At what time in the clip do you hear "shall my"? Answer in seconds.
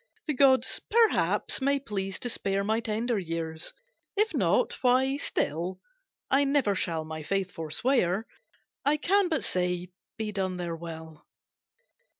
6.73-7.21